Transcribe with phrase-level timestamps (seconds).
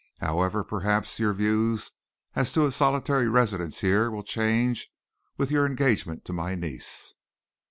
[0.19, 1.91] However, perhaps your views
[2.35, 4.89] as to a solitary residence here will change
[5.37, 7.13] with your engagement to my niece."